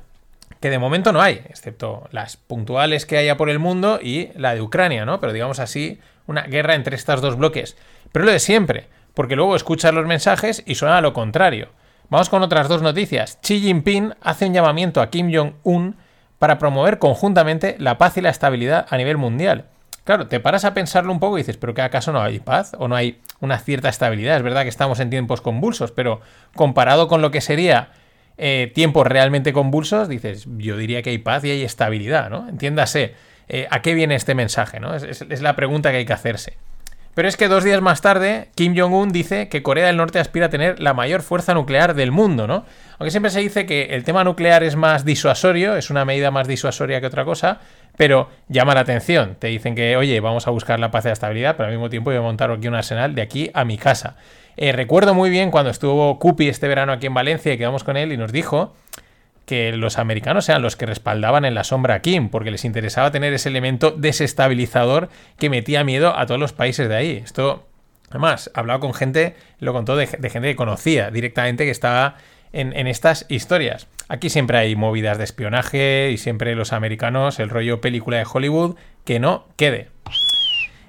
que 0.60 0.70
de 0.70 0.80
momento 0.80 1.12
no 1.12 1.22
hay, 1.22 1.42
excepto 1.50 2.08
las 2.12 2.38
puntuales 2.38 3.06
que 3.06 3.18
haya 3.18 3.38
por 3.38 3.50
el 3.50 3.60
mundo 3.60 4.00
y 4.02 4.30
la 4.36 4.56
de 4.56 4.62
Ucrania, 4.62 5.06
¿no? 5.06 5.20
Pero 5.20 5.34
digamos 5.34 5.60
así, 5.60 6.00
una 6.28 6.44
guerra 6.44 6.76
entre 6.76 6.96
estos 6.96 7.22
dos 7.22 7.38
bloques. 7.38 7.78
Pero 8.12 8.26
lo 8.26 8.32
de 8.32 8.40
siempre, 8.40 8.88
porque 9.14 9.36
luego 9.36 9.56
escuchas 9.56 9.94
los 9.94 10.08
mensajes 10.08 10.64
y 10.66 10.76
suena 10.76 10.98
a 10.98 11.02
lo 11.02 11.14
contrario. 11.14 11.70
Vamos 12.10 12.30
con 12.30 12.44
otras 12.44 12.68
dos 12.68 12.82
noticias. 12.82 13.40
Xi 13.42 13.60
Jinping 13.60 14.14
hace 14.22 14.48
un 14.48 14.54
llamamiento 14.54 15.02
a 15.02 15.10
Kim 15.10 15.32
Jong-un 15.34 15.98
para 16.40 16.58
promover 16.58 17.00
conjuntamente 17.00 17.76
la 17.80 17.98
paz 17.98 18.18
y 18.18 18.22
la 18.22 18.30
estabilidad 18.30 18.86
a 18.90 18.98
nivel 18.98 19.18
mundial. 19.18 19.66
Claro, 20.04 20.28
te 20.28 20.40
paras 20.40 20.66
a 20.66 20.74
pensarlo 20.74 21.12
un 21.12 21.20
poco 21.20 21.38
y 21.38 21.42
dices, 21.42 21.58
¿pero 21.58 21.74
qué 21.74 21.82
acaso 21.82 22.12
no 22.12 22.22
hay 22.22 22.40
paz 22.40 22.76
o 22.78 22.88
no 22.88 22.96
hay 22.96 23.20
una 23.40 23.58
cierta 23.58 23.90
estabilidad? 23.90 24.38
Es 24.38 24.44
verdad 24.44 24.64
que 24.64 24.70
estamos 24.70 25.00
en 25.00 25.10
tiempos 25.10 25.42
convulsos, 25.42 25.92
pero 25.92 26.22
comparado 26.56 27.08
con 27.08 27.22
lo 27.22 27.32
que 27.32 27.42
sería 27.42 27.90
eh, 28.38 28.72
tiempos 28.76 29.08
realmente 29.08 29.52
convulsos, 29.52 30.08
dices, 30.08 30.46
yo 30.58 30.78
diría 30.78 31.02
que 31.02 31.10
hay 31.10 31.18
paz 31.18 31.44
y 31.44 31.52
hay 31.52 31.64
estabilidad, 31.64 32.30
¿no? 32.30 32.48
Entiéndase, 32.48 33.16
eh, 33.48 33.68
¿a 33.70 33.82
qué 33.82 33.94
viene 33.94 34.16
este 34.16 34.36
mensaje? 34.36 34.80
¿no? 34.80 34.96
Es, 34.96 35.42
la 35.42 35.56
pregunta 35.56 35.92
que 35.92 35.98
hay 35.98 36.06
que 36.06 36.14
hacerse. 36.14 36.58
Pero 37.16 37.30
es 37.30 37.38
que 37.38 37.48
dos 37.48 37.64
días 37.64 37.82
más 37.82 38.02
tarde, 38.02 38.50
Kim 38.56 38.78
Jong-un 38.78 39.10
dice 39.10 39.48
que 39.48 39.64
Corea 39.64 39.88
del 39.88 39.96
Norte 39.96 40.20
aspira 40.20 40.48
a 40.48 40.50
tener 40.50 40.82
la 40.82 40.94
mayor 40.94 41.22
fuerza 41.22 41.54
nuclear 41.54 41.96
del 41.96 42.12
mundo, 42.12 42.46
¿no? 42.46 42.66
Aunque 43.00 43.10
siempre 43.10 43.32
se 43.32 43.40
dice 43.40 43.66
que 43.66 43.96
el 43.96 44.04
tema 44.04 44.26
nuclear 44.26 44.64
es 44.64 44.76
más 44.76 45.06
disuasorio, 45.06 45.78
es 45.78 45.90
una 45.90 46.04
medida 46.04 46.30
más 46.30 46.46
disuasoria 46.46 47.00
que 47.00 47.08
otra 47.08 47.24
cosa, 47.24 47.60
pero 47.96 48.30
llama 48.50 48.76
la 48.76 48.82
atención. 48.82 49.38
Te 49.40 49.48
dicen 49.48 49.76
que, 49.76 49.96
oye, 49.96 50.20
vamos 50.20 50.46
a 50.48 50.52
buscar 50.52 50.78
la 50.78 50.92
paz 50.92 51.06
y 51.06 51.08
la 51.08 51.14
estabilidad, 51.14 51.56
pero 51.56 51.68
al 51.68 51.74
mismo 51.74 51.90
tiempo 51.90 52.10
voy 52.10 52.18
a 52.18 52.22
montar 52.22 52.52
aquí 52.52 52.68
un 52.68 52.76
arsenal 52.76 53.16
de 53.16 53.22
aquí 53.22 53.50
a 53.54 53.64
mi 53.64 53.78
casa. 53.78 54.18
Eh, 54.58 54.74
recuerdo 54.74 55.14
muy 55.14 55.30
bien 55.30 55.52
cuando 55.52 55.72
estuvo 55.72 56.20
Cupi 56.20 56.50
este 56.50 56.68
verano 56.68 56.92
aquí 56.92 57.08
en 57.08 57.14
Valencia 57.14 57.54
y 57.54 57.58
quedamos 57.58 57.86
con 57.86 57.96
él 57.96 58.12
y 58.12 58.18
nos 58.18 58.34
dijo 58.34 58.74
que 59.46 59.72
los 59.74 59.98
americanos 59.98 60.50
eran 60.50 60.62
los 60.62 60.76
que 60.76 60.86
respaldaban 60.86 61.46
en 61.46 61.54
la 61.54 61.64
sombra 61.64 61.96
a 61.96 62.02
Kim, 62.02 62.30
porque 62.30 62.52
les 62.52 62.66
interesaba 62.66 63.12
tener 63.12 63.34
ese 63.34 63.50
elemento 63.50 63.92
desestabilizador 63.92 65.10
que 65.38 65.50
metía 65.50 65.84
miedo 65.84 66.18
a 66.18 66.26
todos 66.26 66.40
los 66.40 66.54
países 66.54 66.90
de 66.90 66.96
ahí. 66.96 67.22
Esto, 67.24 67.68
además, 68.10 68.52
hablado 68.54 68.80
con 68.80 68.94
gente, 68.94 69.36
lo 69.60 69.74
contó 69.74 69.96
de, 69.96 70.08
gente 70.08 70.42
que 70.42 70.56
conocía 70.56 71.12
directamente 71.12 71.66
que 71.66 71.72
estaba 71.72 72.16
en, 72.52 72.88
estas 72.88 73.26
historias. 73.30 73.88
Aquí 74.08 74.30
siempre 74.30 74.58
hay 74.58 74.76
movidas 74.76 75.18
de 75.18 75.26
espionaje 75.26 76.10
y 76.12 76.18
siempre 76.18 76.56
los 76.56 76.74
americanos, 76.74 77.40
el 77.40 77.50
rollo 77.50 77.82
película 77.82 78.18
de 78.18 78.28
Hollywood, 78.32 78.76
que 79.04 79.20
no 79.20 79.48
quede. 79.58 79.90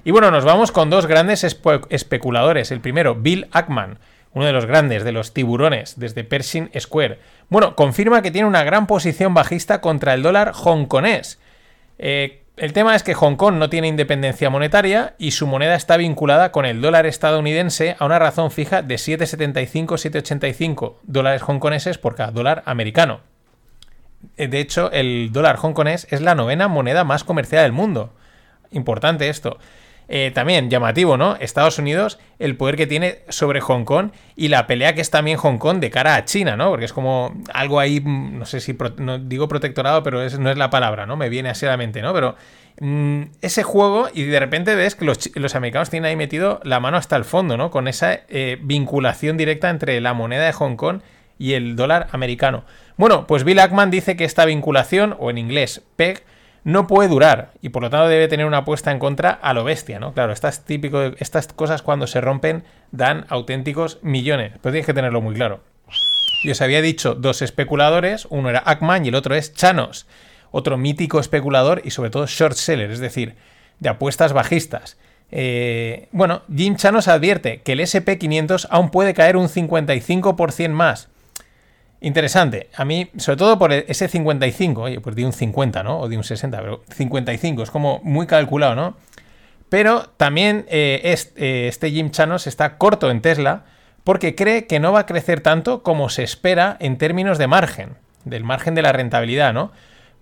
Y 0.05 0.13
bueno, 0.13 0.31
nos 0.31 0.45
vamos 0.45 0.71
con 0.71 0.89
dos 0.89 1.07
grandes 1.07 1.45
especuladores. 1.45 2.71
El 2.71 2.81
primero, 2.81 3.17
Bill 3.17 3.49
Ackman, 3.51 3.99
uno 4.37 4.45
de 4.45 4.53
los 4.53 4.67
grandes, 4.67 5.03
de 5.03 5.13
los 5.13 5.33
tiburones, 5.33 5.99
desde 5.99 6.23
Pershing 6.23 6.71
Square. 6.79 7.19
Bueno, 7.49 7.75
confirma 7.75 8.21
que 8.21 8.31
tiene 8.31 8.47
una 8.47 8.65
gran 8.65 8.87
posición 8.87 9.33
bajista 9.33 9.81
contra 9.81 10.13
el 10.13 10.23
dólar 10.23 10.53
hongkonés. 10.55 11.41
Eh, 11.99 12.43
el 12.59 12.75
tema 12.75 12.95
es 12.95 13.03
que 13.03 13.15
Hong 13.15 13.37
Kong 13.37 13.55
no 13.55 13.71
tiene 13.71 13.89
independencia 13.89 14.51
monetaria 14.51 15.15
y 15.17 15.31
su 15.31 15.47
moneda 15.47 15.75
está 15.75 15.97
vinculada 15.97 16.53
con 16.53 16.67
el 16.67 16.83
dólar 16.83 17.07
estadounidense 17.07 17.97
a 17.99 18.05
una 18.05 18.19
razón 18.19 18.51
fija 18.51 18.83
de 18.83 18.97
7,75-7,85 18.97 20.97
dólares 21.05 21.41
hongkoneses 21.41 21.97
por 21.97 22.15
cada 22.15 22.31
dólar 22.31 22.63
americano. 22.67 23.21
Eh, 24.37 24.49
de 24.49 24.61
hecho, 24.61 24.93
el 24.93 25.31
dólar 25.33 25.57
hongkonés 25.57 26.09
es 26.11 26.21
la 26.21 26.35
novena 26.35 26.69
moneda 26.69 27.05
más 27.05 27.25
comercial 27.25 27.63
del 27.63 27.73
mundo. 27.73 28.13
Importante 28.71 29.31
esto. 29.31 29.57
Eh, 30.09 30.31
también 30.33 30.71
llamativo, 30.71 31.17
¿no? 31.17 31.35
Estados 31.37 31.79
Unidos, 31.79 32.19
el 32.39 32.57
poder 32.57 32.77
que 32.77 32.87
tiene 32.87 33.19
sobre 33.29 33.61
Hong 33.61 33.85
Kong 33.85 34.11
y 34.37 34.49
la 34.49 34.69
pelea 34.69 34.95
que 34.95 35.01
es 35.01 35.11
también 35.11 35.37
Hong 35.37 35.59
Kong 35.59 35.81
de 35.81 35.91
cara 35.91 36.15
a 36.15 36.25
China, 36.25 36.57
¿no? 36.57 36.71
Porque 36.71 36.85
es 36.85 36.93
como 36.93 37.35
algo 37.53 37.81
ahí, 37.81 38.01
mm, 38.01 38.39
no 38.39 38.47
sé 38.47 38.61
si 38.61 38.77
no 38.99 39.19
digo 39.19 39.49
protectorado, 39.49 40.05
pero 40.05 40.19
no 40.39 40.51
es 40.51 40.59
la 40.59 40.71
palabra, 40.71 41.07
¿no? 41.07 41.17
Me 41.17 41.29
viene 41.29 41.49
así 41.49 41.67
a 41.67 41.71
la 41.71 41.77
mente, 41.77 42.03
¿no? 42.03 42.15
Pero 42.15 42.37
mm, 42.81 43.23
ese 43.43 43.65
juego 43.65 44.09
y 44.15 44.23
de 44.23 44.39
repente 44.39 44.77
ves 44.77 44.95
que 44.95 45.05
los, 45.05 45.55
americanos 45.57 45.91
tienen 45.91 46.09
ahí 46.09 46.17
metido 46.17 46.61
la 46.63 46.79
mano 46.79 46.99
hasta 46.99 47.17
el 47.17 47.25
fondo, 47.25 47.57
¿no? 47.57 47.73
Con 47.73 47.89
esa 47.89 48.21
eh, 48.29 48.59
vinculación 48.63 49.37
directa 49.37 49.71
entre 49.71 50.01
la 50.01 50.15
moneda 50.15 50.47
de 50.47 50.53
Hong 50.53 50.77
Kong 50.77 51.01
y 51.37 51.55
el 51.55 51.75
dólar 51.75 52.07
americano. 52.13 52.65
Bueno, 52.97 53.27
pues 53.27 53.43
Bill 53.43 53.59
Ackman 53.59 53.91
dice 53.91 54.17
que 54.17 54.25
esta 54.25 54.45
vinculación, 54.45 55.17
o 55.19 55.31
en 55.31 55.39
inglés 55.39 55.83
PEG, 55.97 56.23
no 56.67 56.89
puede 56.89 57.09
durar 57.09 57.53
y 57.63 57.69
por 57.69 57.81
lo 57.81 57.91
tanto 57.91 58.09
debe 58.09 58.27
tener 58.27 58.45
una 58.45 58.59
apuesta 58.59 58.91
en 58.91 58.99
contra 58.99 59.31
a 59.31 59.55
lo 59.55 59.63
bestia, 59.63 60.01
¿no? 60.01 60.13
Claro, 60.15 60.33
estas, 60.33 60.65
típico, 60.65 61.01
estas 61.01 61.47
cosas 61.47 61.81
cuando 61.81 62.09
se 62.09 62.21
rompen 62.21 62.65
dan 62.91 63.25
auténticos 63.29 64.01
millones, 64.03 64.51
pero 64.61 64.73
tienes 64.73 64.87
que 64.87 64.93
tenerlo 64.93 65.21
muy 65.21 65.37
claro. 65.37 65.61
Yo 66.43 66.51
os 66.51 66.61
había 66.61 66.83
dicho 66.83 67.15
dos 67.15 67.41
especuladores, 67.41 68.27
uno 68.31 68.51
era 68.51 68.65
Ackman 68.67 69.05
y 69.05 69.11
el 69.11 69.15
otro 69.15 69.37
es 69.37 69.55
Chanos, 69.55 70.09
otro 70.51 70.77
mítico 70.77 71.21
especulador 71.21 71.83
y 71.85 71.93
sobre 71.93 72.11
todo 72.11 72.27
short 72.27 72.57
seller, 72.57 72.91
es 72.91 72.99
decir, 72.99 73.37
de 73.79 73.89
apuestas 73.89 74.33
bajistas. 74.33 74.99
Eh, 75.31 76.09
bueno, 76.11 76.43
Jim 76.53 76.75
Chanos 76.75 77.07
advierte 77.07 77.63
que 77.63 77.75
el 77.75 77.81
SP500 77.81 78.67
aún 78.71 78.91
puede 78.91 79.15
caer 79.15 79.37
un 79.37 79.49
55% 79.49 80.71
más. 80.71 81.11
Interesante. 82.01 82.69
A 82.77 82.85
mí, 82.85 83.11
sobre 83.17 83.39
todo 83.39 83.59
por 83.59 83.73
ese 83.73 84.09
55, 84.09 84.83
oye, 84.83 85.01
pues 85.01 85.17
di 85.17 85.25
un 85.25 85.33
50, 85.33 85.83
¿no? 85.83 86.01
O 86.01 86.09
di 86.09 86.17
un 86.17 86.25
60, 86.25 86.61
pero 86.61 86.83
55, 86.91 87.63
es 87.63 87.71
como 87.71 88.01
muy 88.03 88.27
calculado, 88.27 88.75
¿no? 88.75 88.97
Pero 89.69 90.11
también 90.17 90.67
eh, 90.69 91.01
este, 91.05 91.69
este 91.69 91.91
Jim 91.91 92.11
Chanos 92.11 92.47
está 92.47 92.77
corto 92.77 93.11
en 93.11 93.21
Tesla 93.21 93.65
porque 94.05 94.35
cree 94.35 94.67
que 94.67 94.79
no 94.79 94.93
va 94.93 95.01
a 95.01 95.07
crecer 95.07 95.41
tanto 95.41 95.83
como 95.83 96.09
se 96.09 96.23
espera 96.23 96.77
en 96.79 96.99
términos 96.99 97.39
de 97.39 97.49
margen, 97.49 97.97
del 98.25 98.45
margen 98.45 98.75
de 98.75 98.83
la 98.83 98.93
rentabilidad, 98.93 99.53
¿no? 99.53 99.73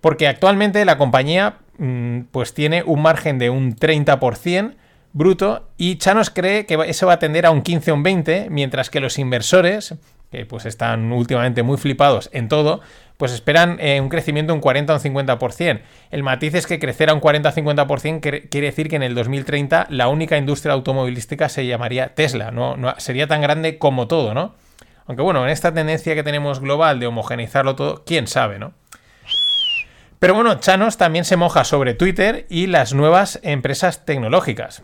Porque 0.01 0.27
actualmente 0.27 0.85
la 0.85 0.97
compañía 0.97 1.57
mm, 1.77 2.21
pues 2.31 2.53
tiene 2.53 2.83
un 2.83 3.01
margen 3.01 3.37
de 3.37 3.51
un 3.51 3.75
30%, 3.75 4.73
bruto 5.13 5.69
y 5.77 5.97
Chanos 5.97 6.29
cree 6.29 6.65
que 6.65 6.77
eso 6.87 7.07
va 7.07 7.13
a 7.13 7.19
tender 7.19 7.45
a 7.45 7.51
un 7.51 7.61
15 7.61 7.91
o 7.91 7.95
un 7.95 8.03
20, 8.03 8.47
mientras 8.49 8.89
que 8.89 8.99
los 8.99 9.17
inversores, 9.17 9.95
que 10.31 10.45
pues 10.45 10.65
están 10.65 11.11
últimamente 11.11 11.63
muy 11.63 11.77
flipados 11.77 12.29
en 12.33 12.49
todo, 12.49 12.81
pues 13.17 13.31
esperan 13.31 13.77
eh, 13.79 14.01
un 14.01 14.09
crecimiento 14.09 14.51
de 14.51 14.55
un 14.55 14.61
40 14.61 14.93
o 14.93 14.95
un 14.97 15.01
50%. 15.01 15.81
El 16.11 16.23
matiz 16.23 16.53
es 16.55 16.67
que 16.67 16.79
crecer 16.79 17.09
a 17.09 17.13
un 17.13 17.19
40 17.19 17.49
o 17.49 17.51
50% 17.51 18.49
quiere 18.49 18.67
decir 18.67 18.89
que 18.89 18.97
en 18.97 19.03
el 19.03 19.15
2030 19.15 19.87
la 19.89 20.07
única 20.07 20.37
industria 20.37 20.73
automovilística 20.73 21.49
se 21.49 21.65
llamaría 21.65 22.13
Tesla, 22.13 22.51
no, 22.51 22.75
no 22.77 22.93
sería 22.97 23.27
tan 23.27 23.41
grande 23.41 23.77
como 23.77 24.07
todo, 24.07 24.33
¿no? 24.33 24.55
Aunque 25.07 25.21
bueno, 25.21 25.43
en 25.45 25.51
esta 25.51 25.73
tendencia 25.73 26.15
que 26.15 26.23
tenemos 26.23 26.59
global 26.59 26.99
de 26.99 27.07
homogeneizarlo 27.07 27.75
todo, 27.75 28.03
quién 28.05 28.27
sabe, 28.27 28.59
¿no? 28.59 28.73
Pero 30.19 30.33
bueno, 30.33 30.55
Chanos 30.59 30.97
también 30.97 31.25
se 31.25 31.37
moja 31.37 31.63
sobre 31.63 31.93
Twitter 31.93 32.47
y 32.49 32.67
las 32.67 32.93
nuevas 32.93 33.39
empresas 33.43 34.05
tecnológicas. 34.05 34.81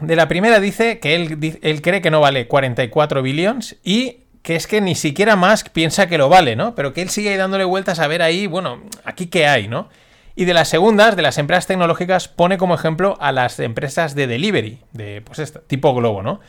De 0.00 0.16
la 0.16 0.28
primera 0.28 0.60
dice 0.60 0.98
que 0.98 1.14
él, 1.14 1.58
él 1.62 1.80
cree 1.80 2.02
que 2.02 2.10
no 2.10 2.20
vale 2.20 2.48
44 2.48 3.22
billones 3.22 3.78
y 3.84 4.23
que 4.44 4.56
es 4.56 4.66
que 4.66 4.82
ni 4.82 4.94
siquiera 4.94 5.36
Musk 5.36 5.70
piensa 5.70 6.06
que 6.06 6.18
lo 6.18 6.28
vale, 6.28 6.54
¿no? 6.54 6.74
Pero 6.74 6.92
que 6.92 7.00
él 7.00 7.08
sigue 7.08 7.34
dándole 7.38 7.64
vueltas 7.64 7.98
a 7.98 8.06
ver 8.06 8.20
ahí, 8.20 8.46
bueno, 8.46 8.82
aquí 9.02 9.28
qué 9.28 9.46
hay, 9.46 9.68
¿no? 9.68 9.88
Y 10.36 10.44
de 10.44 10.52
las 10.52 10.68
segundas, 10.68 11.16
de 11.16 11.22
las 11.22 11.38
empresas 11.38 11.66
tecnológicas, 11.66 12.28
pone 12.28 12.58
como 12.58 12.74
ejemplo 12.74 13.16
a 13.20 13.32
las 13.32 13.58
empresas 13.58 14.14
de 14.14 14.26
delivery, 14.26 14.80
de 14.92 15.22
pues 15.22 15.38
esta, 15.38 15.60
tipo 15.60 15.94
Globo, 15.94 16.22
¿no? 16.22 16.40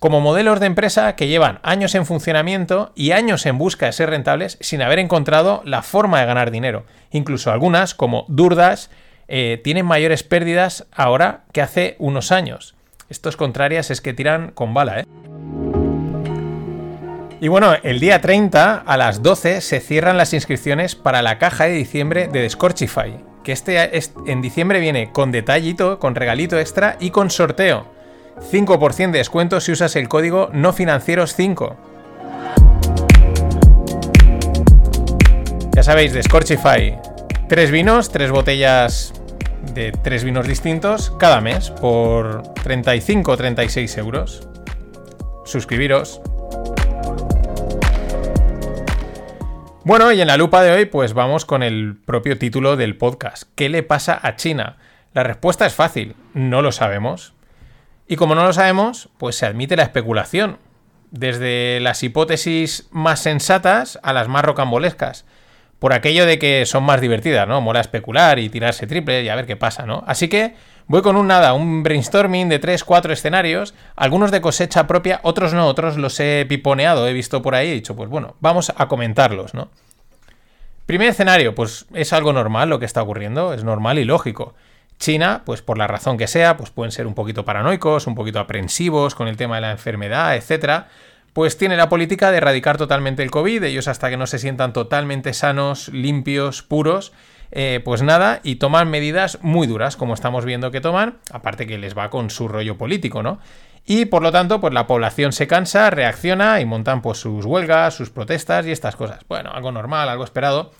Como 0.00 0.20
modelos 0.20 0.58
de 0.58 0.66
empresa 0.66 1.14
que 1.14 1.28
llevan 1.28 1.60
años 1.62 1.94
en 1.94 2.06
funcionamiento 2.06 2.90
y 2.96 3.12
años 3.12 3.46
en 3.46 3.56
busca 3.56 3.86
de 3.86 3.92
ser 3.92 4.10
rentables 4.10 4.58
sin 4.60 4.82
haber 4.82 4.98
encontrado 4.98 5.62
la 5.64 5.82
forma 5.82 6.18
de 6.18 6.26
ganar 6.26 6.50
dinero. 6.50 6.84
Incluso 7.12 7.52
algunas, 7.52 7.94
como 7.94 8.24
Durdas, 8.26 8.90
eh, 9.28 9.60
tienen 9.62 9.86
mayores 9.86 10.24
pérdidas 10.24 10.86
ahora 10.90 11.44
que 11.52 11.62
hace 11.62 11.94
unos 12.00 12.32
años. 12.32 12.74
Estos 13.08 13.36
contrarias 13.36 13.92
es 13.92 14.00
que 14.00 14.12
tiran 14.12 14.50
con 14.50 14.74
bala, 14.74 15.00
¿eh? 15.00 15.06
Y 17.44 17.48
bueno, 17.48 17.74
el 17.82 18.00
día 18.00 18.22
30 18.22 18.84
a 18.86 18.96
las 18.96 19.22
12 19.22 19.60
se 19.60 19.80
cierran 19.80 20.16
las 20.16 20.32
inscripciones 20.32 20.94
para 20.94 21.20
la 21.20 21.38
caja 21.38 21.64
de 21.64 21.72
diciembre 21.72 22.26
de 22.26 22.48
Scorchify, 22.48 23.22
que 23.42 23.52
este 23.52 24.00
en 24.26 24.40
diciembre 24.40 24.80
viene 24.80 25.12
con 25.12 25.30
detallito, 25.30 25.98
con 25.98 26.14
regalito 26.14 26.58
extra 26.58 26.96
y 27.00 27.10
con 27.10 27.28
sorteo. 27.28 27.84
5% 28.50 29.10
de 29.10 29.18
descuento 29.18 29.60
si 29.60 29.72
usas 29.72 29.94
el 29.96 30.08
código 30.08 30.48
no 30.54 30.72
financieros 30.72 31.34
5. 31.34 31.76
Ya 35.76 35.82
sabéis, 35.82 36.14
de 36.14 36.22
Scorchify, 36.22 36.98
tres 37.46 37.70
vinos, 37.70 38.10
tres 38.10 38.30
botellas 38.30 39.12
de 39.74 39.92
tres 39.92 40.24
vinos 40.24 40.48
distintos 40.48 41.10
cada 41.18 41.42
mes 41.42 41.68
por 41.68 42.54
35 42.62 43.32
o 43.32 43.36
36 43.36 43.98
euros. 43.98 44.48
Suscribiros. 45.44 46.22
Bueno, 49.86 50.10
y 50.12 50.20
en 50.22 50.28
la 50.28 50.38
lupa 50.38 50.62
de 50.62 50.70
hoy 50.70 50.86
pues 50.86 51.12
vamos 51.12 51.44
con 51.44 51.62
el 51.62 51.94
propio 52.06 52.38
título 52.38 52.76
del 52.76 52.96
podcast. 52.96 53.42
¿Qué 53.54 53.68
le 53.68 53.82
pasa 53.82 54.18
a 54.22 54.34
China? 54.34 54.78
La 55.12 55.24
respuesta 55.24 55.66
es 55.66 55.74
fácil, 55.74 56.16
no 56.32 56.62
lo 56.62 56.72
sabemos. 56.72 57.34
Y 58.08 58.16
como 58.16 58.34
no 58.34 58.44
lo 58.44 58.54
sabemos, 58.54 59.10
pues 59.18 59.36
se 59.36 59.44
admite 59.44 59.76
la 59.76 59.82
especulación, 59.82 60.56
desde 61.10 61.80
las 61.80 62.02
hipótesis 62.02 62.88
más 62.92 63.20
sensatas 63.20 63.98
a 64.02 64.14
las 64.14 64.26
más 64.26 64.42
rocambolescas 64.42 65.26
por 65.78 65.92
aquello 65.92 66.26
de 66.26 66.38
que 66.38 66.66
son 66.66 66.84
más 66.84 67.00
divertidas, 67.00 67.46
¿no? 67.46 67.60
Mola 67.60 67.80
especular 67.80 68.38
y 68.38 68.48
tirarse 68.48 68.86
triple 68.86 69.22
y 69.22 69.28
a 69.28 69.34
ver 69.34 69.46
qué 69.46 69.56
pasa, 69.56 69.86
¿no? 69.86 70.04
Así 70.06 70.28
que 70.28 70.54
voy 70.86 71.02
con 71.02 71.16
un 71.16 71.26
nada, 71.26 71.54
un 71.54 71.82
brainstorming 71.82 72.48
de 72.48 72.58
3, 72.58 72.84
4 72.84 73.12
escenarios, 73.12 73.74
algunos 73.96 74.30
de 74.30 74.40
cosecha 74.40 74.86
propia, 74.86 75.20
otros 75.22 75.54
no, 75.54 75.66
otros 75.66 75.96
los 75.96 76.18
he 76.20 76.46
piponeado, 76.48 77.06
he 77.08 77.12
visto 77.12 77.42
por 77.42 77.54
ahí 77.54 77.70
he 77.70 77.74
dicho, 77.74 77.96
pues 77.96 78.08
bueno, 78.08 78.36
vamos 78.40 78.72
a 78.76 78.88
comentarlos, 78.88 79.54
¿no? 79.54 79.70
Primer 80.86 81.08
escenario, 81.08 81.54
pues 81.54 81.86
es 81.94 82.12
algo 82.12 82.32
normal 82.32 82.68
lo 82.68 82.78
que 82.78 82.84
está 82.84 83.02
ocurriendo, 83.02 83.54
es 83.54 83.64
normal 83.64 83.98
y 83.98 84.04
lógico. 84.04 84.54
China, 84.98 85.42
pues 85.44 85.60
por 85.62 85.78
la 85.78 85.86
razón 85.86 86.18
que 86.18 86.26
sea, 86.26 86.56
pues 86.56 86.70
pueden 86.70 86.92
ser 86.92 87.06
un 87.06 87.14
poquito 87.14 87.44
paranoicos, 87.44 88.06
un 88.06 88.14
poquito 88.14 88.38
aprensivos 88.38 89.14
con 89.14 89.26
el 89.26 89.36
tema 89.36 89.56
de 89.56 89.62
la 89.62 89.70
enfermedad, 89.70 90.36
etcétera 90.36 90.88
pues 91.34 91.58
tiene 91.58 91.76
la 91.76 91.90
política 91.90 92.30
de 92.30 92.38
erradicar 92.38 92.78
totalmente 92.78 93.22
el 93.22 93.30
COVID, 93.30 93.64
ellos 93.64 93.88
hasta 93.88 94.08
que 94.08 94.16
no 94.16 94.26
se 94.26 94.38
sientan 94.38 94.72
totalmente 94.72 95.34
sanos, 95.34 95.88
limpios, 95.88 96.62
puros, 96.62 97.12
eh, 97.50 97.80
pues 97.84 98.02
nada, 98.02 98.40
y 98.44 98.56
toman 98.56 98.88
medidas 98.88 99.38
muy 99.42 99.66
duras, 99.66 99.96
como 99.96 100.14
estamos 100.14 100.44
viendo 100.44 100.70
que 100.70 100.80
toman, 100.80 101.18
aparte 101.32 101.66
que 101.66 101.76
les 101.76 101.98
va 101.98 102.08
con 102.08 102.30
su 102.30 102.48
rollo 102.48 102.78
político, 102.78 103.22
¿no? 103.22 103.40
Y 103.84 104.06
por 104.06 104.22
lo 104.22 104.32
tanto, 104.32 104.60
pues 104.60 104.72
la 104.72 104.86
población 104.86 105.32
se 105.32 105.46
cansa, 105.46 105.90
reacciona 105.90 106.60
y 106.60 106.64
montan 106.64 107.02
pues 107.02 107.18
sus 107.18 107.44
huelgas, 107.44 107.94
sus 107.94 108.10
protestas 108.10 108.64
y 108.66 108.70
estas 108.70 108.96
cosas. 108.96 109.20
Bueno, 109.28 109.50
algo 109.52 109.72
normal, 109.72 110.08
algo 110.08 110.24
esperado. 110.24 110.70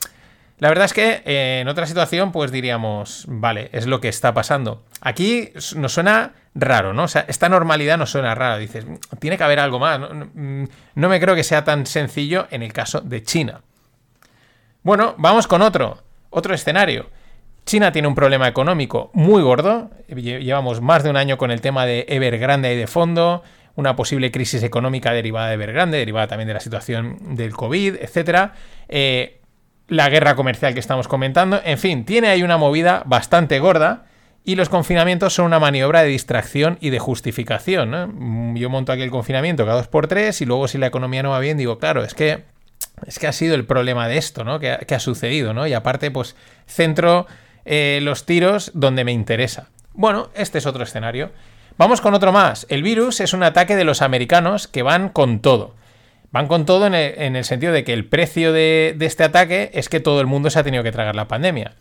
La 0.58 0.68
verdad 0.68 0.86
es 0.86 0.94
que 0.94 1.22
eh, 1.26 1.58
en 1.60 1.68
otra 1.68 1.86
situación, 1.86 2.32
pues 2.32 2.50
diríamos, 2.50 3.24
vale, 3.28 3.68
es 3.72 3.86
lo 3.86 4.00
que 4.00 4.08
está 4.08 4.32
pasando. 4.32 4.82
Aquí 5.00 5.50
nos 5.76 5.92
suena 5.92 6.32
raro, 6.54 6.92
¿no? 6.92 7.04
O 7.04 7.08
sea, 7.08 7.24
esta 7.28 7.48
normalidad 7.48 7.98
nos 7.98 8.10
suena 8.10 8.34
rara. 8.34 8.58
Dices, 8.58 8.86
tiene 9.18 9.36
que 9.36 9.44
haber 9.44 9.58
algo 9.58 9.78
más. 9.78 9.98
Mm, 9.98 10.64
no, 10.94 11.08
me 11.08 11.20
creo 11.20 11.34
que 11.34 11.44
sea 11.44 11.64
tan 11.64 11.86
sencillo 11.86 12.46
en 12.50 12.62
el 12.62 12.72
caso 12.72 13.00
de 13.00 13.22
China. 13.22 13.60
Bueno, 14.82 15.14
vamos 15.18 15.46
con 15.46 15.62
otro, 15.62 16.02
otro 16.30 16.54
escenario. 16.54 17.10
China 17.66 17.92
tiene 17.92 18.08
un 18.08 18.14
problema 18.14 18.46
económico 18.46 19.10
muy 19.14 19.42
gordo. 19.42 19.90
Llevamos 20.08 20.80
más 20.80 21.02
de 21.02 21.10
un 21.10 21.16
año 21.16 21.38
con 21.38 21.50
el 21.50 21.60
tema 21.60 21.86
de 21.86 22.04
Evergrande 22.08 22.72
y 22.74 22.76
de 22.76 22.86
fondo, 22.86 23.42
una 23.74 23.96
posible 23.96 24.30
crisis 24.30 24.62
económica 24.62 25.12
derivada 25.12 25.48
de 25.48 25.54
Evergrande, 25.54 25.98
derivada 25.98 26.26
también 26.26 26.48
de 26.48 26.54
la 26.54 26.60
situación 26.60 27.34
del 27.34 27.54
COVID, 27.54 27.96
etc. 27.96 28.50
Eh, 28.88 29.40
la 29.88 30.10
guerra 30.10 30.36
comercial 30.36 30.74
que 30.74 30.80
estamos 30.80 31.08
comentando. 31.08 31.60
En 31.64 31.78
fin, 31.78 32.04
tiene 32.04 32.28
ahí 32.28 32.42
una 32.42 32.58
movida 32.58 33.02
bastante 33.06 33.58
gorda 33.58 34.04
y 34.44 34.56
los 34.56 34.68
confinamientos 34.68 35.32
son 35.32 35.46
una 35.46 35.58
maniobra 35.58 36.02
de 36.02 36.08
distracción 36.08 36.76
y 36.80 36.90
de 36.90 36.98
justificación. 36.98 37.90
Mm, 37.90 38.56
yo 38.56 38.68
monto 38.68 38.92
aquí 38.92 39.02
el 39.02 39.10
confinamiento 39.10 39.64
cada 39.64 39.78
dos 39.78 39.88
por 39.88 40.06
tres 40.06 40.40
y 40.42 40.44
luego 40.44 40.68
si 40.68 40.76
la 40.76 40.86
economía 40.86 41.22
no 41.22 41.30
va 41.30 41.40
bien 41.40 41.56
digo, 41.56 41.78
claro, 41.78 42.04
es 42.04 42.12
que, 42.12 42.44
es 43.06 43.18
que 43.18 43.26
ha 43.26 43.32
sido 43.32 43.54
el 43.54 43.64
problema 43.64 44.06
de 44.06 44.18
esto, 44.18 44.44
¿no? 44.44 44.60
Que, 44.60 44.70
ha 44.70 45.00
sucedido, 45.00 45.54
¿no? 45.54 45.66
Y 45.66 45.72
aparte, 45.72 46.10
pues 46.10 46.36
centro 46.66 47.26
eh, 47.64 48.00
los 48.02 48.26
tiros 48.26 48.70
donde 48.74 49.04
me 49.04 49.12
interesa. 49.12 49.70
Bueno, 49.94 50.28
este 50.34 50.58
es 50.58 50.66
otro 50.66 50.84
escenario. 50.84 51.30
Vamos 51.78 52.02
con 52.02 52.12
otro 52.12 52.30
más. 52.30 52.66
El 52.68 52.82
virus 52.82 53.20
es 53.20 53.32
un 53.32 53.42
ataque 53.42 53.76
de 53.76 53.84
los 53.84 54.02
americanos 54.02 54.68
que 54.68 54.82
van 54.82 55.08
con 55.08 55.40
todo. 55.40 55.74
Van 56.30 56.48
con 56.48 56.66
todo 56.66 56.86
en 56.86 56.94
el, 56.94 57.44
sentido 57.44 57.72
de 57.72 57.84
que 57.84 57.92
el 57.92 58.06
precio 58.06 58.52
de, 58.52 58.94
de 58.96 59.06
este 59.06 59.24
ataque 59.24 59.70
es 59.72 59.88
que 59.88 60.00
todo 60.00 60.20
el 60.20 60.26
mundo 60.26 60.50
se 60.50 60.58
ha 60.58 60.64
tenido 60.64 60.82
que 60.82 60.92
tragar 60.92 61.14
la 61.14 61.28
pandemia. 61.28 61.74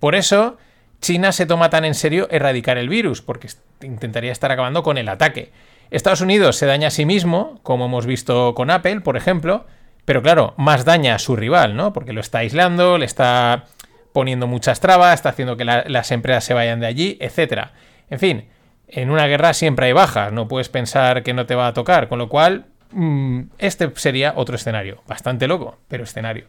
Por 0.00 0.16
eso 0.16 0.58
China 1.00 1.32
se 1.32 1.46
toma 1.46 1.70
tan 1.70 1.84
en 1.84 1.94
serio 1.94 2.28
erradicar 2.30 2.78
el 2.78 2.88
virus, 2.88 3.22
porque 3.22 3.48
intentaría 3.82 4.32
estar 4.32 4.52
acabando 4.52 4.82
con 4.82 4.98
el 4.98 5.08
ataque. 5.08 5.52
Estados 5.90 6.20
Unidos 6.20 6.56
se 6.56 6.66
daña 6.66 6.88
a 6.88 6.90
sí 6.90 7.04
mismo, 7.04 7.58
como 7.62 7.86
hemos 7.86 8.06
visto 8.06 8.54
con 8.54 8.70
Apple, 8.70 9.00
por 9.00 9.16
ejemplo, 9.16 9.66
pero 10.04 10.22
claro, 10.22 10.54
más 10.56 10.84
daña 10.84 11.14
a 11.14 11.18
su 11.18 11.36
rival, 11.36 11.76
¿no? 11.76 11.92
Porque 11.92 12.12
lo 12.12 12.20
está 12.20 12.38
aislando, 12.38 12.98
le 12.98 13.06
está 13.06 13.64
poniendo 14.12 14.46
muchas 14.46 14.80
trabas, 14.80 15.14
está 15.14 15.30
haciendo 15.30 15.56
que 15.56 15.64
las 15.64 16.10
empresas 16.10 16.44
se 16.44 16.54
vayan 16.54 16.80
de 16.80 16.86
allí, 16.86 17.16
etc. 17.20 17.68
En 18.08 18.18
fin, 18.18 18.48
en 18.88 19.10
una 19.10 19.26
guerra 19.26 19.54
siempre 19.54 19.86
hay 19.86 19.92
bajas, 19.92 20.32
no 20.32 20.48
puedes 20.48 20.68
pensar 20.68 21.22
que 21.22 21.32
no 21.32 21.46
te 21.46 21.54
va 21.54 21.68
a 21.68 21.74
tocar, 21.74 22.08
con 22.08 22.18
lo 22.18 22.28
cual, 22.28 22.66
mm, 22.90 23.42
este 23.58 23.90
sería 23.96 24.34
otro 24.36 24.56
escenario, 24.56 25.02
bastante 25.06 25.46
loco, 25.46 25.78
pero 25.88 26.04
escenario. 26.04 26.46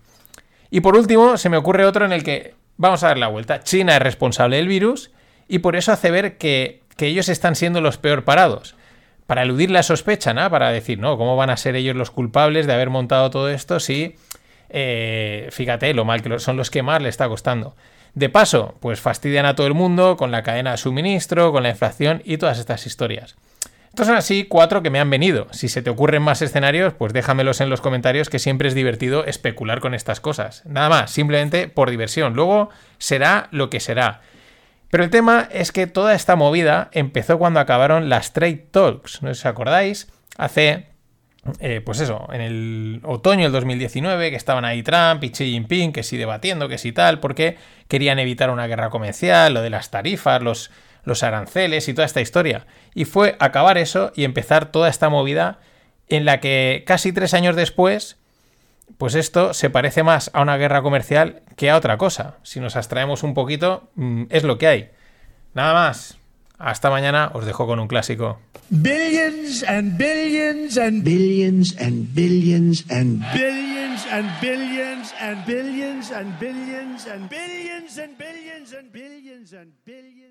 Y 0.70 0.81
por 0.81 0.96
último, 0.96 1.38
se 1.38 1.50
me 1.50 1.58
ocurre 1.58 1.86
otro 1.86 2.05
en 2.05 2.13
el 2.13 2.24
que 2.24 2.55
vamos 2.82 3.04
a 3.04 3.10
dar 3.10 3.20
la 3.20 3.28
vuelta. 3.28 3.62
China 3.62 3.96
es 3.96 4.02
responsable 4.02 4.58
del 4.58 4.68
virus 4.68 5.12
y 5.48 5.60
por 5.60 5.76
eso 5.76 5.92
hace 5.92 6.12
ver 6.12 6.38
que, 6.38 6.82
ellos 6.98 7.30
están 7.30 7.56
siendo 7.56 7.82
los 7.82 7.98
peor 7.98 8.26
parados. 8.26 8.76
Para 9.26 9.42
eludir 9.42 9.72
la 9.72 9.82
sospecha, 9.82 10.36
¿no? 10.36 10.48
Para 10.52 10.70
decir, 10.72 11.00
no, 11.00 11.18
¿cómo 11.18 11.36
van 11.36 11.50
a 11.50 11.58
ser 11.58 11.76
ellos 11.76 11.96
los 11.96 12.12
culpables 12.12 12.68
de 12.68 12.74
haber 12.74 12.92
montado 12.92 13.32
todo 13.32 13.50
esto 13.50 13.80
si, 13.80 14.16
eh, 14.70 15.48
fíjate, 15.52 15.96
lo 15.96 16.06
mal 16.06 16.22
que 16.22 16.38
son 16.38 16.58
los 16.58 16.70
que 16.70 16.84
más 16.84 17.02
le 17.02 17.10
está 17.10 17.28
costando? 17.28 17.76
De 18.14 18.30
paso, 18.30 18.76
pues 18.82 19.00
fastidian 19.00 19.48
a 19.48 19.56
todo 19.56 19.66
el 19.66 19.74
mundo 19.74 20.16
con 20.16 20.30
la 20.30 20.44
cadena 20.44 20.72
de 20.72 20.78
suministro, 20.78 21.52
con 21.52 21.64
la 21.64 21.70
inflación 21.70 22.22
y 22.24 22.38
todas 22.38 22.60
estas 22.60 22.86
historias. 22.86 23.36
Estos 23.92 24.08
son 24.08 24.16
así 24.16 24.46
cuatro 24.46 24.82
que 24.82 24.90
me 24.90 25.02
han 25.02 25.10
venido. 25.10 25.48
Si 25.52 25.68
se 25.68 25.82
te 25.82 25.90
ocurren 25.90 26.22
más 26.22 26.42
escenarios, 26.42 26.94
pues 26.94 27.12
déjamelos 27.12 27.60
en 27.60 27.70
los 27.70 27.82
comentarios 27.82 28.30
que 28.30 28.40
siempre 28.40 28.70
es 28.70 28.74
divertido 28.74 29.26
especular 29.26 29.82
con 29.82 29.94
estas 29.94 30.22
cosas. 30.22 30.64
Nada 30.66 30.88
más, 30.88 31.12
simplemente 31.12 31.68
por 31.68 31.90
diversión. 31.90 32.34
Luego 32.34 32.70
será 33.00 33.50
lo 33.52 33.70
que 33.70 33.82
será. 33.82 34.22
Pero 34.92 35.04
el 35.04 35.10
tema 35.10 35.50
es 35.52 35.74
que 35.74 35.88
toda 35.88 36.16
esta 36.16 36.38
movida 36.38 36.90
empezó 36.94 37.38
cuando 37.38 37.60
acabaron 37.60 38.08
las 38.08 38.32
Trade 38.32 38.68
Talks. 38.72 39.24
¿No 39.24 39.32
os 39.32 39.46
acordáis? 39.46 40.08
Hace, 40.38 40.88
eh, 41.60 41.82
pues 41.84 42.00
eso, 42.00 42.30
en 42.32 42.40
el 42.40 43.02
otoño 43.04 43.44
del 43.44 43.52
2019, 43.52 44.30
que 44.30 44.38
estaban 44.38 44.64
ahí 44.64 44.84
Trump 44.84 45.22
y 45.26 45.32
Xi 45.32 45.52
Jinping, 45.52 45.92
que 45.92 46.04
sí 46.04 46.16
debatiendo, 46.16 46.70
que 46.70 46.78
sí 46.78 46.94
tal, 46.94 47.20
porque 47.20 47.58
querían 47.90 48.20
evitar 48.20 48.52
una 48.52 48.68
guerra 48.68 48.90
comercial, 48.90 49.54
lo 49.54 49.62
de 49.62 49.70
las 49.70 49.92
tarifas, 49.92 50.42
los 50.42 50.72
los 51.03 51.24
aranceles 51.24 51.88
y 51.88 51.93
toda 51.93 52.05
esta 52.05 52.22
historia. 52.22 52.65
Y 52.93 53.05
fue 53.05 53.36
acabar 53.39 53.77
eso 53.77 54.12
y 54.15 54.24
empezar 54.24 54.72
toda 54.72 54.89
esta 54.89 55.10
movida 55.10 55.60
en 56.08 56.25
la 56.25 56.39
que 56.39 56.84
casi 56.86 57.13
tres 57.13 57.34
años 57.34 57.55
después, 57.55 58.17
pues 58.98 59.15
esto 59.15 59.53
se 59.53 59.70
parece 59.70 60.03
más 60.03 60.29
a 60.34 60.41
una 60.41 60.58
guerra 60.58 60.81
comercial 60.81 61.41
que 61.55 61.70
a 61.70 61.77
otra 61.77 61.98
cosa. 61.98 62.36
Si 62.43 62.60
nos 62.60 62.75
abstraemos 62.75 63.24
un 63.24 63.34
poquito, 63.34 63.89
mm, 63.96 64.24
es 64.29 64.43
lo 64.43 64.58
que 64.58 64.67
hay. 64.67 64.89
Nada 65.53 65.74
más. 65.74 66.17
Hasta 66.58 66.91
mañana, 66.91 67.31
os 67.34 67.46
dejo 67.46 67.65
con 67.65 67.79
un 67.79 67.88
clásico. 67.88 68.39
Billions 68.70 69.63
and 69.63 69.98
billions 69.98 70.77
and 70.77 71.03
billions 71.03 71.75
and 71.79 72.13
billions 72.13 72.86
and 72.91 73.20
billions 73.34 74.05
and 74.12 74.29
billions 74.39 75.13
and 75.20 75.46
billions 75.48 76.12
and 76.12 76.38
billions 76.38 77.08
and 77.08 77.29
billions 77.29 77.98
and 77.98 78.17
billions 78.17 78.74
and 78.74 78.91
billions 78.91 79.53
and 79.53 79.74
billions 79.84 80.31